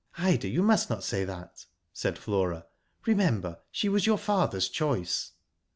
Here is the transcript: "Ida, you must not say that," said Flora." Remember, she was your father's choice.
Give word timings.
"Ida, 0.29 0.47
you 0.47 0.63
must 0.63 0.89
not 0.89 1.03
say 1.03 1.25
that," 1.25 1.67
said 1.93 2.17
Flora." 2.17 2.65
Remember, 3.05 3.59
she 3.69 3.87
was 3.87 4.07
your 4.07 4.17
father's 4.17 4.67
choice. 4.67 5.33